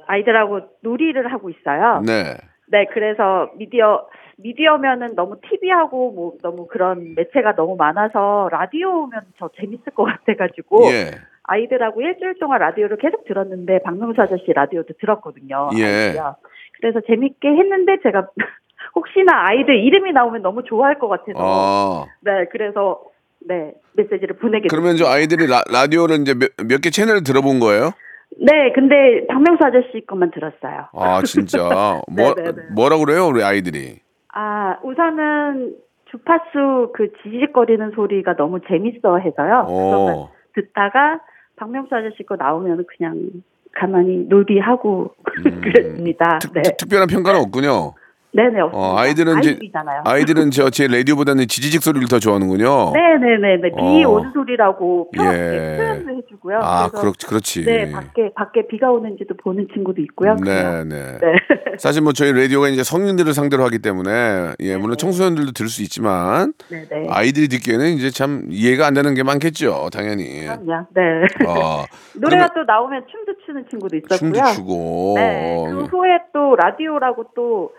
[0.06, 2.02] 아이들하고 놀이를 하고 있어요.
[2.04, 2.36] 네.
[2.70, 4.06] 네, 그래서 미디어
[4.38, 11.10] 미디어면은 너무 TV하고 뭐 너무 그런 매체가 너무 많아서 라디오면 더 재밌을 것 같아가지고 예.
[11.42, 15.70] 아이들하고 일주일 동안 라디오를 계속 들었는데 박명수 아저씨 라디오도 들었거든요.
[15.78, 15.84] 예.
[15.84, 16.36] 아이들이요.
[16.80, 18.28] 그래서 재밌게 했는데 제가
[18.94, 22.06] 혹시나 아이들 이름이 나오면 너무 좋아할 것 같아서 아.
[22.20, 23.02] 네 그래서
[23.40, 25.06] 네 메시지를 보내게 그러면 저.
[25.06, 27.90] 아이들이 라, 라디오를 이제 몇 개 채널 들어본 거예요?
[28.38, 30.86] 네 근데 박명수 아저씨 것만 들었어요.
[30.92, 32.00] 아, 진짜.
[32.10, 32.62] 뭐, 네, 네, 네.
[32.74, 34.00] 뭐라 그래요, 우리 아이들이?
[34.32, 35.74] 아 우선은
[36.10, 39.66] 주파수 그 지직거리는 소리가 너무 재밌어 해서요.
[39.68, 40.30] 어.
[40.54, 41.20] 듣다가
[41.56, 43.30] 박명수 아저씨 거 나오면 그냥
[43.72, 45.14] 가만히 놀비하고
[45.46, 45.60] 음.
[45.60, 46.38] 그랬습니다.
[46.40, 46.62] 특, 네.
[46.62, 47.92] 특- 특별한 평가는 없군요.
[48.32, 48.60] 네네.
[48.72, 50.02] 어, 아이들은 이제 아이들이잖아요.
[50.04, 52.92] 아이들은 저제 라디오보다는 지지직 소리를 더 좋아하는군요.
[52.92, 54.08] 네네네네 비 어.
[54.10, 55.76] 오는 소리라고 표, 예.
[55.78, 56.58] 표현도 해주고요.
[56.62, 57.64] 아, 그래서 그렇, 그렇지.
[57.64, 60.36] 네 밖에 밖에 비가 오는지도 보는 친구도 있고요.
[60.36, 60.84] 네, 그래요.
[60.84, 61.18] 네.
[61.18, 61.32] 네.
[61.78, 66.52] 사실 뭐 저희 라디오가 이제 성인들을 상대로 하기 때문에 예, 물론 청소년들도 들을 수 있지만
[66.68, 67.08] 네네.
[67.10, 70.42] 아이들이 듣기에는 이제 참 이해가 안 되는 게 많겠죠, 당연히.
[70.46, 70.86] 그럼요.
[70.94, 71.02] 네.
[71.48, 74.18] 어, 노래가 또 나오면 춤도 추는 친구도 있었고요.
[74.18, 75.14] 춤도 추고.
[75.16, 75.56] 네.
[75.68, 77.72] 그 후에 또 라디오라고 또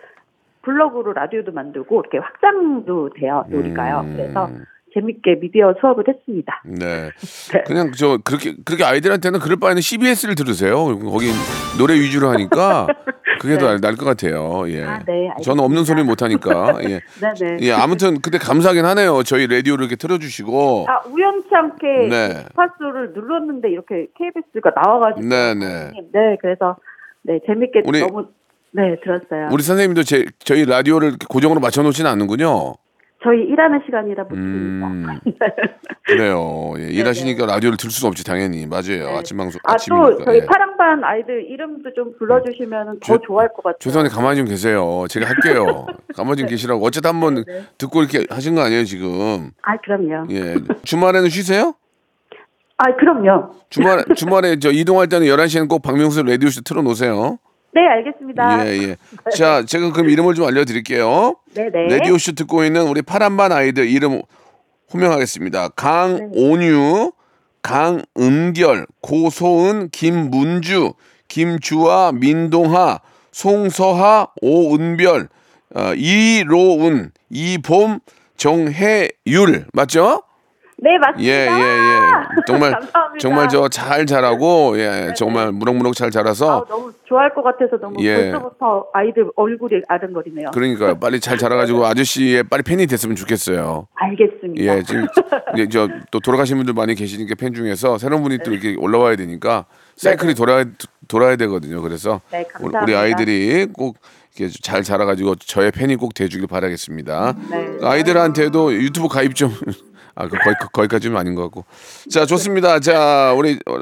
[0.63, 3.45] 블로그로 라디오도 만들고 이렇게 확장도 돼요.
[3.50, 4.02] 놀이가요.
[4.06, 4.13] 음.
[4.15, 4.50] 그래서
[4.93, 6.62] 재밌게 미디어 수업을 했습니다.
[6.65, 7.10] 네.
[7.54, 7.63] 네.
[7.65, 10.86] 그냥 저 그렇게 그렇게 아이들한테는 그럴 바에는 CBS를 들으세요.
[11.00, 11.28] 거기
[11.80, 12.88] 노래 위주로 하니까
[13.39, 14.63] 그게 더날것 같아요.
[14.67, 14.82] 예.
[14.82, 14.84] 네.
[14.84, 15.41] 아, 네, 알겠습니다.
[15.43, 16.78] 저는 없는 소리 못 하니까.
[16.84, 16.88] 예.
[17.21, 17.58] 네 네.
[17.67, 19.24] 예, 아무튼 근데 감사하긴 하네요.
[19.24, 20.86] 저희 라디오를 이렇게 틀어 주시고.
[20.89, 22.43] 아 우연치 않게 네.
[22.50, 25.91] 주파수를 눌렀는데 이렇게 KBS가 나와 가지고 네, 네.
[26.12, 26.76] 네 그래서
[27.24, 28.28] 네 재밌게 우리- 너무
[28.74, 29.50] 네 들었어요.
[29.52, 32.74] 우리 선생님도 제, 저희 라디오를 고정으로 맞춰 놓지는 않는군요.
[33.24, 34.34] 저희 일하는 시간이라 못.
[34.34, 35.06] 음.
[36.08, 36.74] 그래요.
[36.80, 38.66] 예, 일하시니까 라디오를 들 수가 없지 당연히.
[38.66, 39.12] 맞아요.
[39.12, 39.18] 네.
[39.20, 39.76] 아침 방송 아.
[39.78, 40.46] 또 저희 예.
[40.46, 43.78] 파랑반 아이들 이름도 좀 불러주시면 더 죄- 좋아할 것 같아요.
[43.80, 45.06] 죄송한데 가만히 좀 계세요.
[45.08, 45.86] 제가 할게요.
[46.16, 46.84] 가만히 좀 계시라고.
[46.84, 47.44] 어쨌든 한번
[47.78, 49.52] 듣고 이렇게 하신 거 아니에요, 지금.
[49.62, 50.26] 아 그럼요.
[50.32, 50.56] 예.
[50.84, 51.76] 주말에는 쉬세요?
[52.78, 53.52] 아 그럼요.
[53.70, 57.38] 주말 주말에 저 이동할 때는 11 시에는 꼭 박명수 라디오 쇼 틀어 놓으세요.
[57.74, 58.68] 네 알겠습니다.
[58.68, 58.96] 예, 예.
[59.36, 61.36] 자, 제가 그럼 이름을 좀 알려 드릴게요.
[61.54, 61.98] 네네.
[61.98, 64.22] 라디오쇼 듣고 있는 우리 파란반 아이들 이름
[64.94, 65.70] 호명하겠습니다.
[65.70, 67.12] 강온유,
[67.62, 70.94] 강은결, 고소은, 김문주,
[71.28, 73.00] 김주아, 민동하,
[73.32, 75.30] 송서하, 오은별,
[75.76, 78.00] 어, 이로운, 이봄,
[78.36, 80.24] 정혜율 맞죠?
[80.84, 81.32] 네 맞습니다.
[81.32, 82.02] 예, 예, 예.
[82.48, 82.74] 정말.
[83.20, 88.04] 정말 저 잘 자라고 예, 정말 무럭무럭 잘 아, 자라서 너무 좋아할 것 같아서 너무
[88.04, 88.32] 예.
[88.32, 90.50] 벌써부터 아이들 얼굴이 아른거리네요.
[90.52, 93.88] 그러니까 빨리 잘 자라가지고 아저씨의 빨리 팬이 됐으면 좋겠어요.
[93.94, 94.63] 알겠습니다.
[94.63, 95.06] 예, 지금
[95.54, 99.65] 이제 저또 돌아가신 분들 많이 계시니까 팬 중에서 새로운 분이 또 이렇게 올라와야 되니까
[99.98, 100.65] 사이클이 돌아야
[101.08, 101.82] 돌아야 되거든요.
[101.82, 102.96] 그래서 네, 우리.
[102.96, 103.98] 아이들이 꼭
[104.36, 107.36] 이렇게 잘 자라가지고 저의 팬이 꼭 돼주길 바라겠습니다.
[107.52, 107.78] 네.
[107.84, 109.52] 아이들한테도 유튜브 가입 좀.
[110.15, 111.65] 아, 그 거기 거기까지는 아닌 것 같고.
[112.10, 112.80] 자, 좋습니다.
[112.80, 113.78] 자, 우리 어,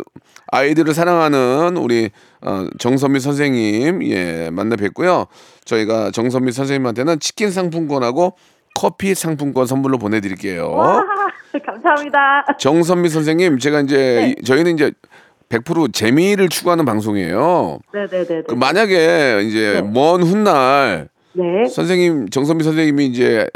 [0.51, 2.09] 아이들을 사랑하는 우리
[2.41, 5.25] 어, 정선미 선생님 예 만나 뵙고요.
[5.65, 8.33] 저희가 정선미 선생님한테는 치킨 상품권하고
[8.75, 10.71] 커피 상품권 선물로 보내드릴게요.
[10.71, 11.03] 와,
[11.65, 12.45] 감사합니다.
[12.59, 14.91] 정선미 선생님, 제가 이제 이- 저희는 이제
[15.49, 17.79] 100% 재미를 추구하는 방송이에요.
[17.93, 18.43] 네네네.
[18.47, 21.65] 그 만약에 이제 먼 훗날 네.
[21.67, 23.47] 선생님 정선미 선생님이 이제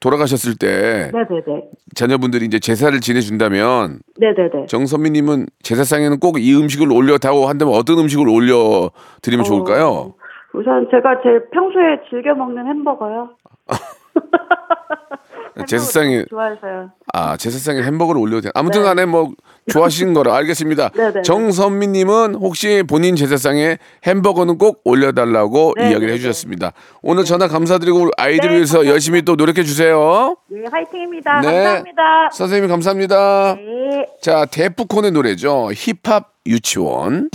[0.00, 1.68] 돌아가셨을 때 네네네.
[1.94, 4.66] 자녀분들이 이제 제사를 지내준다면 네네네.
[4.66, 8.90] 정선미님은 제사상에는 꼭 이 음식을 올려다고 한다면 어떤 음식을 올려
[9.22, 10.14] 드리면 좋을까요?
[10.54, 13.30] 우선 제가 제일 평소에 즐겨 먹는 햄버거요.
[15.66, 16.90] 제사상에 좋아해서요.
[17.12, 18.50] 아 제사상에 햄버거를 올려도 돼.
[18.54, 19.28] 아무튼간에 뭐
[19.70, 20.90] 좋아하시는 거라 알겠습니다.
[20.90, 21.22] 네네.
[21.22, 25.90] 정선미님은 혹시 본인 제사상에 햄버거는 꼭 올려달라고 네네.
[25.90, 26.72] 이야기를 해주셨습니다.
[27.02, 28.92] 오늘 전화 감사드리고 아이들 네, 위해서 감사합니다.
[28.92, 30.36] 열심히 또 노력해 주세요.
[30.48, 31.40] 네, 화이팅입니다.
[31.40, 31.46] 네.
[31.46, 32.02] 감사합니다.
[32.32, 33.56] 선생님 감사합니다.
[33.56, 34.06] 네.
[34.20, 35.70] 자, 데프콘의 노래죠.
[35.74, 37.30] 힙합 유치원.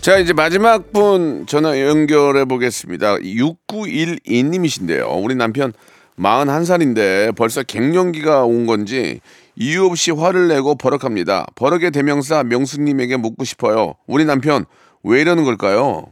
[0.00, 3.16] 자, 이제 마지막 분 전화 연결해 보겠습니다.
[3.16, 5.22] 6912님이신데요.
[5.22, 5.72] 우리 남편
[6.18, 9.20] 41살인데 벌써 갱년기가 온 건지
[9.56, 11.46] 이유 없이 화를 내고 버럭합니다.
[11.54, 13.94] 버럭의 대명사 명수님에게 묻고 싶어요.
[14.06, 14.64] 우리 남편
[15.02, 16.06] 왜 이러는 걸까요?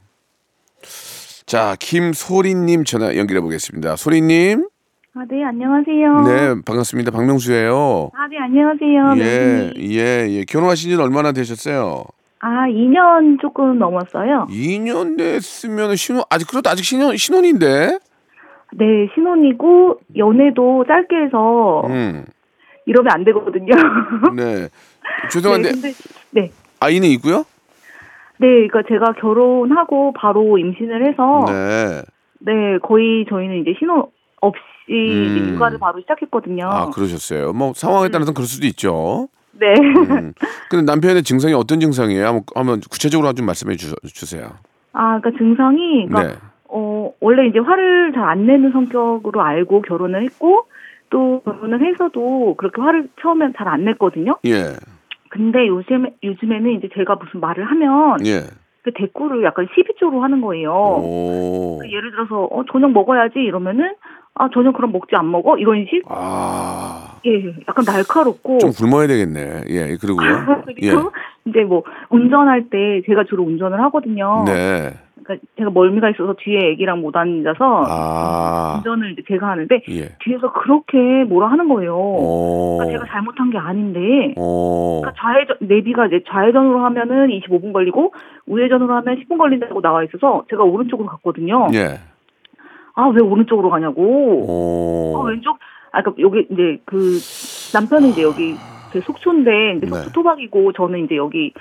[1.46, 3.96] 자, 김소리님 전화 연결해 보겠습니다.
[3.96, 4.68] 소리님.
[5.14, 6.20] 아, 네, 안녕하세요.
[6.22, 7.11] 네, 반갑습니다.
[7.11, 8.11] 박명수예요.
[8.14, 9.14] 아, 네, 안녕하세요.
[9.16, 9.72] 예, 네.
[9.76, 10.44] 예, 예.
[10.44, 12.05] 결혼하신 지 얼마나 되셨어요?
[12.38, 14.46] 아, 2년 조금 넘었어요.
[14.48, 17.98] 2년 됐으면 신혼 아직 그래도 아직 신혼 신혼인데.
[18.74, 22.24] 네, 신혼이고 연애도 짧게 해서 음.
[22.90, 23.72] 이러면 안 되거든요.
[24.35, 24.68] 네.
[25.31, 25.94] 죄송한데 네, 근데
[26.31, 26.50] 네.
[26.81, 27.44] 아이는 있고요?
[28.38, 32.03] 네, 그러니까 제가 결혼하고 바로 임신을 해서 네,
[32.40, 32.79] 네.
[32.83, 34.07] 거의 저희는 이제 신혼
[34.40, 35.53] 없이 음.
[35.55, 36.66] 육아를 바로 시작했거든요.
[36.66, 37.53] 아, 그러셨어요.
[37.53, 39.29] 뭐 상황에 따라서는 그럴 수도 있죠.
[39.53, 39.74] 네.
[39.79, 40.33] 음.
[40.68, 42.26] 근데 남편의 증상이 어떤 증상이에요?
[42.26, 44.50] 한번, 한번 구체적으로 좀 말씀해 주, 주세요.
[44.92, 46.38] 아, 그러니까 증상이 그러니까 네.
[46.72, 50.64] 어, 원래 이제 화를 잘 안 내는 성격으로 알고 결혼을 했고,
[51.11, 54.37] 또 결혼을 해서도 그렇게 화를 처음엔 잘 안 냈거든요.
[54.46, 54.75] 예.
[55.29, 58.40] 근데 요즘, 요즘에는 이제 제가 무슨 말을 하면, 예.
[58.83, 60.73] 그 대꾸를 약간 시비조로 하는 거예요.
[60.73, 61.79] 오.
[61.81, 63.94] 그 예를 들어서, 어, 저녁 먹어야지 이러면은,
[64.35, 65.57] 아, 저녁 그럼 먹지 안 먹어?
[65.59, 66.03] 이런 식?
[66.09, 67.18] 아.
[67.27, 68.59] 예, 약간 날카롭고.
[68.59, 69.64] 좀 굶어야 되겠네.
[69.68, 69.96] 예.
[70.01, 70.27] 그리고요.
[70.83, 70.90] 예.
[70.90, 71.12] 그리고
[71.46, 74.44] 이제 뭐, 운전할 때 제가 주로 운전을 하거든요.
[74.46, 74.90] 네.
[75.30, 78.74] 그러니까 제가 멀미가 있어서 뒤에 애기랑 못 앉아서, 아.
[78.78, 80.08] 운전을 이제 제가 하는데, 예.
[80.24, 81.96] 뒤에서 그렇게 뭐라 하는 거예요.
[81.96, 82.78] 오.
[82.78, 85.00] 그러니까 제가 잘못한 게 아닌데, 오.
[85.00, 88.12] 그러니까 좌회전 내비가 이제 좌회전으로 하면은 25분 걸리고
[88.46, 91.68] 우회전으로 하면 10분 걸린다고 나와 있어서 제가 오른쪽으로 갔거든요.
[91.74, 92.00] 예.
[92.94, 94.02] 아왜 오른쪽으로 가냐고.
[94.02, 95.16] 오.
[95.16, 95.58] 아 왼쪽.
[95.92, 97.18] 아 그러니까 여기 이제 그
[97.72, 98.54] 남편은 이제 여기
[98.92, 100.12] 그 속초인데 이제 속초 네.
[100.12, 101.52] 토박이고 저는 이제 여기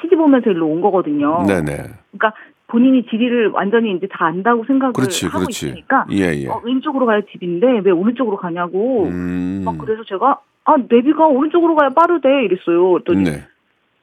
[0.00, 1.44] 시집 오면서 일로 온 거거든요.
[1.46, 1.72] 네네.
[2.12, 2.34] 그러니까
[2.74, 5.66] 본인이 지리를 완전히 이제 다 안다고 생각을 그렇지, 하고 그렇지.
[5.68, 6.48] 있으니까 예, 예.
[6.48, 9.04] 어, 왼쪽으로 가야 집인데 왜 오른쪽으로 가냐고.
[9.04, 9.62] 음.
[9.64, 12.90] 막 그래서 제가 아 내비가 오른쪽으로 가야 빠르대 이랬어요.
[12.94, 13.44] 그랬더니 네.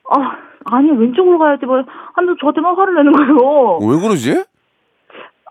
[0.09, 0.37] 아
[0.71, 3.35] 아니 왼쪽으로 가야지 뭐 하면서 저한테만 화를 내는 거예요.
[3.43, 4.41] 어, 왜 그러지?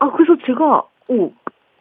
[0.01, 1.31] 아 그래서 제가 오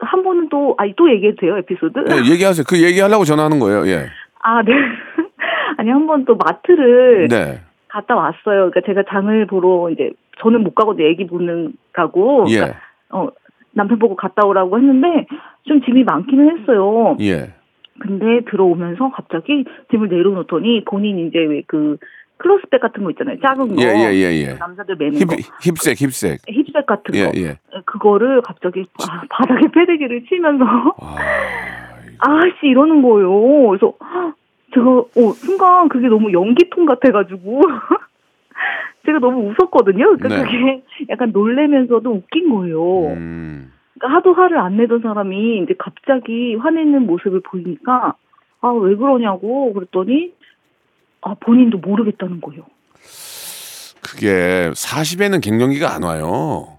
[0.02, 2.06] 한 번은 또 아니 또 얘기해도 돼요 에피소드?
[2.10, 2.64] 예, 얘기하세요.
[2.68, 3.86] 그 얘기하려고 전화하는 거예요.
[3.88, 4.08] 예.
[4.42, 4.72] 아 네.
[5.78, 7.60] 아니 한 번 또 마트를 네.
[7.90, 8.72] 갔다 왔어요.
[8.72, 12.56] 그러니까 제가 장을 보러 이제 저는 못 가고 애기 보는 가고 예.
[12.56, 13.30] 그러니까 어
[13.72, 15.26] 남편 보고 갔다 오라고 했는데
[15.64, 17.18] 좀 짐이 많기는 했어요.
[17.22, 17.54] 예.
[18.00, 21.98] 근데 들어오면서 갑자기 짐을 내려놓더니 본인 이제 왜 그
[22.40, 23.38] 클로스백 같은 거 있잖아요.
[23.46, 23.82] 작은 거.
[23.82, 24.54] 예, 예, 예, 예.
[24.54, 25.36] 남자들 매는 힙, 거.
[25.62, 26.40] 힙색, 힙색.
[26.48, 27.32] 힙색 같은 예, 거.
[27.36, 27.58] 예.
[27.86, 30.64] 그거를 갑자기 바, 바닥에 패대기를 치면서
[31.02, 31.16] 아,
[32.20, 33.68] 아씨 이러는 거예요.
[33.68, 33.94] 그래서
[34.74, 37.62] 제가 어 순간 그게 너무 연기통 같아가지고
[39.06, 40.18] 제가 너무 웃었거든요.
[40.18, 40.44] 그러니까 네.
[40.44, 43.08] 그게 약간 놀래면서도 웃긴 거예요.
[43.14, 43.72] 음.
[43.98, 48.16] 그러니까 하도 화를 안 내던 사람이 이제 갑자기 화내는 모습을 보이니까
[48.62, 50.34] 아 왜 그러냐고 그랬더니
[51.22, 52.64] 아 본인도 모르겠다는 거예요.
[54.02, 56.78] 그게 40에는 갱년기가 안 와요.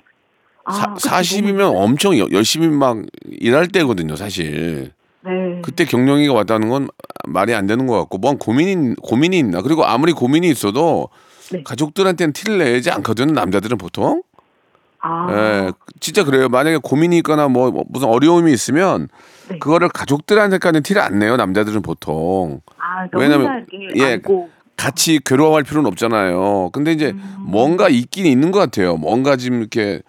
[0.64, 1.08] 아, 사, 그치,
[1.40, 4.92] 40이면 엄청 여- 열심히 막 일할 때거든요, 사실.
[5.24, 5.60] 네.
[5.62, 6.88] 그때 경영이가 왔다는 건
[7.28, 9.62] 말이 안 되는 것 같고, 뭔 고민이, 고민이 있나.
[9.62, 11.08] 그리고 아무리 고민이 있어도
[11.52, 11.62] 네.
[11.62, 14.22] 가족들한테는 티를 내지 않거든요, 남자들은 보통.
[15.02, 16.48] 아, 예, 진짜 그래요.
[16.48, 19.08] 만약에 고민이 있거나 뭐, 뭐 무슨 어려움이 있으면
[19.48, 19.58] 네.
[19.58, 22.60] 그거를 가족들한테까지는 티를 안 내요, 남자들은 보통.
[22.78, 26.70] 아, 왜냐면- 예, 안고 같이 괴로워할 필요는 없잖아요.
[26.72, 28.96] 근데 이제 뭔가 있긴 있는 것 같아요.
[28.96, 30.00] 뭔가 지금 이렇게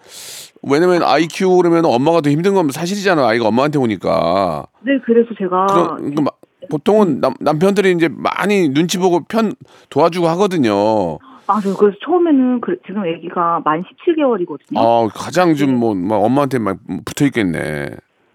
[0.68, 3.26] 왜냐면 아이 키우고 그러면 엄마가 더 힘든 건 사실이잖아요.
[3.26, 4.66] 아이가 엄마한테 오니까.
[4.82, 6.30] 네, 그래서 제가 그럼 그 마-
[6.70, 9.52] 보통은 남, 남편들이 이제 많이 눈치 보고 편
[9.90, 11.18] 도와주고 하거든요.
[11.48, 11.74] 맞아요.
[11.76, 14.76] 그래서 처음에는 그, 지금 아기가 만 17개월이거든요.
[14.78, 15.90] 아 가장 좀뭐
[16.24, 17.86] 엄마한테 막 붙어 있겠네.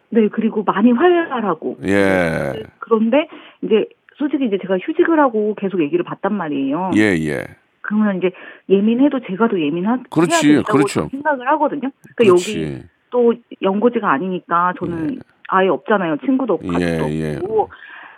[0.09, 1.77] 네, 그리고 많이 활발하고.
[1.85, 3.27] 예, 그런데
[3.61, 3.85] 이제
[4.17, 6.91] 솔직히 이제 제가 휴직을 하고 계속 아기를 봤단 말이에요.
[6.97, 7.45] 예, 예.
[7.87, 8.31] 그러면 이제
[8.69, 11.07] 예민해도 제가 더 예민하 그렇지, 그렇죠.
[11.09, 11.89] 생각을 하거든요.
[12.15, 12.83] 그러니까 여기 그렇지.
[13.09, 16.17] 또 연고지가 아니니까 저는 아예 없잖아요.
[16.25, 17.35] 친구도 없고 예, 가족도 예.
[17.37, 17.69] 없고.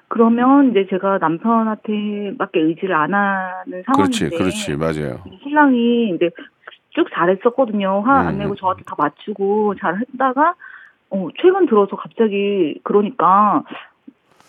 [0.07, 5.23] 그러면 이제 제가 남편한테밖에 의지를 안 하는 상황인데 그렇지, 그렇지, 맞아요.
[5.43, 6.31] 신랑이 이제
[6.89, 8.01] 쭉 잘했었거든요.
[8.01, 8.39] 화안 음.
[8.39, 10.55] 내고 저한테 다 맞추고 잘했다가
[11.11, 13.63] 어 최근 들어서 갑자기 그러니까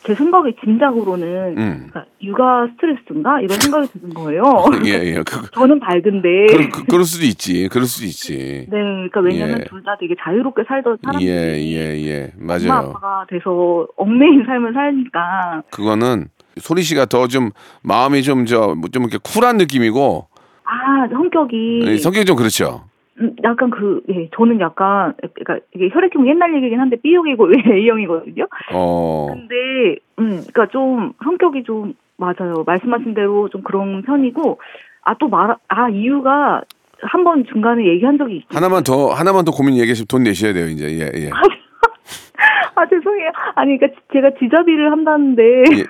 [0.02, 1.86] 제 생각에 진작으로는 음.
[1.90, 4.42] 그러니까 육아 스트레스인가 이런 생각이 드는 거예요.
[4.86, 5.14] 예, 예.
[5.22, 7.68] 그, 저는 밝은데 그, 그, 그럴 수도 있지.
[7.68, 8.66] 그럴 수도 있지.
[8.68, 9.64] 네, 그러니까 왜냐면 예.
[9.64, 12.32] 둘다 되게 자유롭게 살던 사람들이 예, 예, 예.
[12.40, 12.72] 엄마 맞아요.
[12.88, 17.50] 아빠가 돼서 얽매인 삶을 살니까 그거는 소리 씨가 더 좀
[17.82, 20.26] 마음이 좀 저좀 이렇게 쿨한 느낌이고
[20.64, 22.84] 아 성격이 예, 성격이 좀 그렇죠.
[23.20, 28.46] 음, 약간 그, 예, 저는 약간, 그러니까 이게 혈액형 옛날 얘기긴 한데 B형이고 A형이거든요.
[28.72, 29.26] 어.
[29.30, 32.64] 근데, 음, 그러니까 좀 성격이 좀 맞아요.
[32.66, 34.58] 말씀하신 대로 좀 그런 편이고,
[35.04, 36.62] 아, 또 말, 아, 이유가
[37.02, 38.48] 한 번 중간에 얘기한 적이 있어요.
[38.52, 40.84] 하나만 더 하나만 더 고민 얘기하시면 돈 내셔야 돼요, 이제.
[40.86, 41.30] 예, 예.
[42.74, 43.30] 아, 죄송해요.
[43.54, 45.42] 아니, 그러니까 제가 지자비를 한다는데,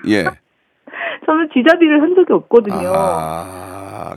[0.07, 0.23] 예, 예.
[1.25, 2.91] 저는 지자비를 한 적이 없거든요.
[2.95, 4.15] 아.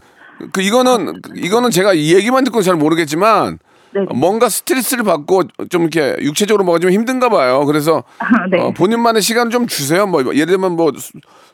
[0.52, 3.58] 그 이거는 이거는 제가 이 얘기만 듣고 잘 모르겠지만
[3.94, 4.00] 네.
[4.12, 7.64] 뭔가 스트레스를 받고 좀 이렇게 육체적으로 뭐가 좀 힘든가 봐요.
[7.64, 8.60] 그래서 아, 네.
[8.60, 10.06] 어, 본인만의 시간 좀 주세요.
[10.06, 10.90] 뭐 예를 들면 뭐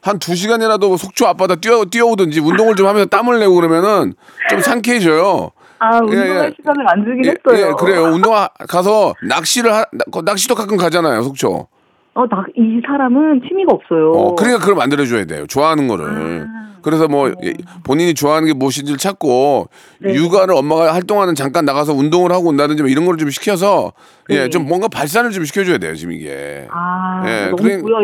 [0.03, 4.15] 한 두 시간이라도 속초 앞바다 뛰어 뛰어오든지 운동을 좀 하면서 땀을 내고 그러면은
[4.49, 5.51] 좀 상쾌해져요.
[5.79, 6.55] 아, 운동할 예, 예.
[6.57, 7.69] 시간을 안 주긴 예, 했어요.
[7.69, 8.05] 예, 그래요.
[8.05, 11.69] 운동 하- 가서 낚시를 하, 나- 거- 낚시도 가끔 가잖아요, 속초.
[12.15, 14.11] 어, 나, 이 사람은 취미가 없어요.
[14.13, 15.47] 어, 그러니까 그걸 만들어줘야 돼요.
[15.47, 16.47] 좋아하는 거를.
[16.83, 17.53] 그래서 뭐 예,
[17.85, 19.69] 본인이 좋아하는 게 무엇인지를 찾고
[20.01, 20.15] 네.
[20.15, 23.93] 육아를 엄마가 할 동안은 잠깐 나가서 운동을 하고 온다든지 뭐 이런 걸 좀 시켜서
[24.31, 24.49] 예, 네.
[24.49, 26.67] 좀 뭔가 발산을 좀 시켜줘야 돼요, 지금 이게.
[26.71, 27.97] 아, 예, 너무 그래- 보여.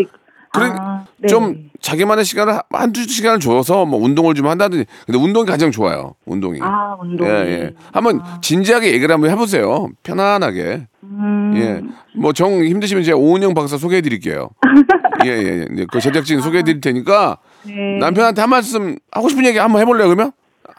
[0.53, 1.27] 그래 아, 네.
[1.29, 4.85] 좀 자기만의 시간을 한두 시간을 줘서 뭐 운동을 좀 한다든지.
[5.07, 6.15] 근데 운동이 가장 좋아요.
[6.27, 6.61] 운동이.
[6.63, 7.27] 아, 운동.
[7.27, 7.71] 예, 예.
[7.93, 9.89] 한번 진지하게 얘기를 한번 해보세요.
[10.03, 10.87] 편안하게.
[11.19, 11.83] 음, 예.
[12.19, 14.51] 뭐 정 힘드시면 제가 오은영 박사 소개해 드릴게요.
[15.25, 15.87] 예, 예, 예.
[15.91, 17.99] 그 제작진 소개해 드릴 테니까 네.
[17.99, 20.33] 남편한테 한 말씀 하고 싶은 얘기 한번 해 볼래요, 그러면?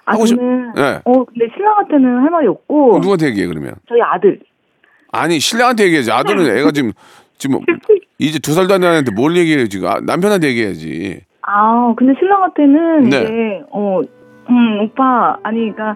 [0.05, 1.01] 아, 하고 싶- 저는, 예.
[1.03, 3.73] 어, 근데 신랑한테는 할 말이 없고, 누구한테 얘기해, 그러면?
[3.89, 4.39] 저희 아들.
[5.11, 6.11] 아니, 신랑한테 얘기해야지.
[6.11, 6.91] 아들은 애가 지금,
[7.37, 7.59] 지금
[8.19, 9.89] 이제 두 살도 안 되는데 뭘 얘기해요, 지금.
[9.89, 11.21] 아, 남편한테 얘기해야지.
[11.41, 13.17] 아, 근데 신랑한테는 네.
[13.21, 14.01] 이제, 어,
[14.49, 15.95] 음, 오빠, 아니, 그니까,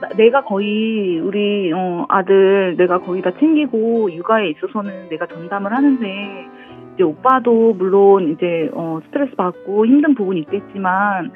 [0.00, 6.06] 나- 내가 거의, 우리, 어, 아들, 내가 거의 다 챙기고, 육아에 있어서는 내가 전담을 하는데,
[6.94, 11.30] 이제 오빠도 물론 이제, 어, 스트레스 받고 힘든 부분이 있겠지만,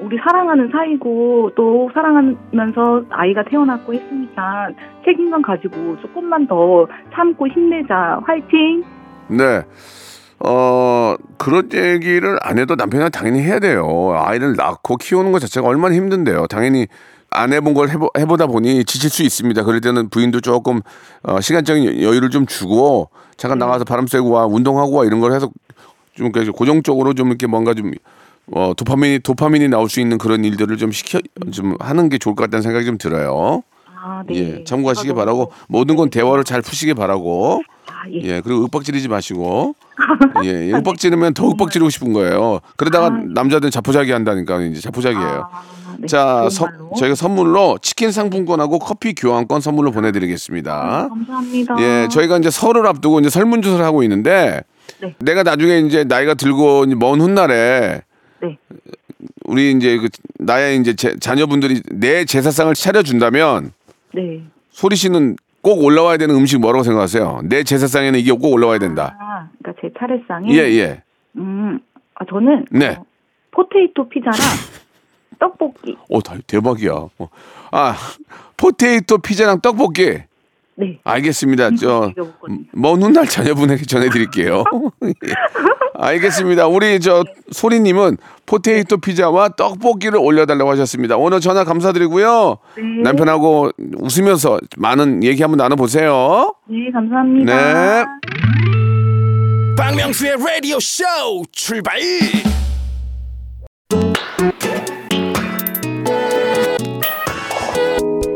[0.00, 4.70] 우리 사랑하는 사이고, 또 사랑하면서 아이가 태어났고 했으니까,
[5.04, 8.20] 책임감 가지고 조금만 더 참고 힘내자.
[8.24, 8.84] 화이팅!
[9.28, 9.62] 네.
[10.46, 14.14] 어, 그런 얘기를 안 해도 남편은 당연히 해야 돼요.
[14.16, 16.46] 아이를 낳고 키우는 것 자체가 얼마나 힘든데요.
[16.46, 16.86] 당연히
[17.30, 19.62] 안 해본 걸 해보, 해보다 보니 지칠 수 있습니다.
[19.64, 20.80] 그럴 때는 부인도 조금
[21.22, 25.50] 어, 시간적인 여유를 좀 주고 잠깐 나가서 바람 쐬고 와 운동하고 와 이런 걸 해서
[26.14, 27.92] 좀 고정적으로 좀 이렇게 뭔가 좀
[28.52, 31.20] 어, 도파민이 도파민이 나올 수 있는 그런 일들을 좀 시켜
[31.52, 33.62] 좀 하는 게 좋을 것 같다는 생각이 좀 들어요.
[34.00, 34.34] 아, 네.
[34.60, 37.62] 예, 참고하시기 바라고 모든 건 대화를 잘 푸시기 바라고.
[38.00, 38.20] 아, 예.
[38.22, 39.74] 예, 그리고 윽박 지르지 마시고.
[40.44, 42.60] 예, 윽박 지르면 더 윽박 지르고 싶은 거예요.
[42.76, 45.48] 그러다가 남자들은 자포자기 한다니까 이제 자포자기예요.
[45.50, 45.62] 아,
[45.98, 46.06] 네.
[46.06, 46.68] 자, 서-.
[46.96, 51.08] 저희가 선물로 치킨 상품권하고 커피 교환권 선물로 보내드리겠습니다.
[51.08, 51.74] 감사합니다.
[51.80, 54.62] 예, 저희가 이제 설을 앞두고 이제 설문조사를 하고 있는데
[55.00, 55.14] 네.
[55.18, 58.02] 내가 나중에 이제 나이가 들고 먼 훗날에
[58.42, 58.58] 네.
[59.44, 60.08] 우리 이제 그
[60.38, 63.72] 나의 이제 제- 자녀분들이 내 제사상을 차려준다면
[64.14, 64.42] 네.
[64.70, 65.36] 소리 씨는
[65.68, 67.40] 꼭 올라와야 되는 음식 뭐라고 생각하세요?
[67.44, 69.14] 내 제사상에는 이게 꼭 올라와야 된다.
[69.20, 71.02] 아, 그러니까 제 차례상에 예, 예.
[71.36, 71.78] 음,
[72.14, 72.96] 아 저는 네.
[72.98, 73.04] 어,
[73.50, 74.38] potato 피자랑
[75.38, 75.94] 떡볶이.
[76.08, 76.92] 오, 다- 대박이야.
[76.92, 77.28] 어.
[77.70, 77.94] 아,
[78.56, 80.20] potato 피자랑 떡볶이.
[80.78, 80.98] 네.
[81.02, 81.70] 알겠습니다.
[81.74, 82.58] 저, 이거 먹거든요.
[82.72, 84.62] 먼 훗날 자녀분에게 전해드릴게요.
[85.04, 85.12] 예.
[85.94, 86.68] 알겠습니다.
[86.68, 91.16] 우리 저 소리님은 포테이토 피자와 떡볶이를 올려달라고 하셨습니다.
[91.16, 92.58] 오늘 전화 감사드리고요.
[92.76, 92.82] 네.
[93.02, 96.54] 남편하고 웃으면서 많은 얘기 한번 나눠보세요.
[96.68, 97.54] 네, 감사합니다.
[97.54, 98.04] 네.
[99.76, 101.04] 박명수의 라디오 쇼
[101.50, 101.98] 출발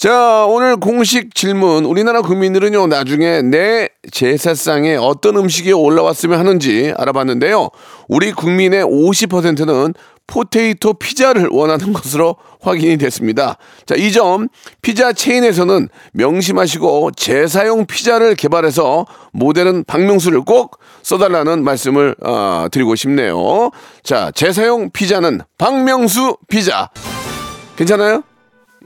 [0.00, 1.84] 자, 오늘 공식 질문.
[1.84, 7.68] 우리나라 국민들은요, 나중에 내 제사상에 어떤 음식이 올라왔으면 하는지 알아봤는데요.
[8.08, 9.92] 우리 국민의 50%는
[10.26, 13.58] 포테이토 피자를 원하는 것으로 확인이 됐습니다.
[13.84, 14.48] 자, 이 점
[14.80, 23.70] 피자 체인에서는 명심하시고 재사용 피자를 개발해서 모델은 박명수를 꼭 써달라는 말씀을 어, 드리고 싶네요.
[24.02, 26.88] 자, 재사용 피자는 박명수 피자.
[27.76, 28.22] 괜찮아요?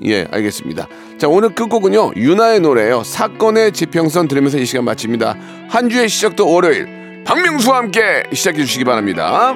[0.05, 0.89] 예, 알겠습니다.
[1.17, 3.05] 자, 오늘 끝곡은요, 유나의 노래예요.
[3.05, 5.37] 사건의 지평선 들으면서 이 시간 마칩니다.
[5.69, 9.55] 한 주의 시작도 월요일, 박명수와 함께 시작해 주시기 바랍니다.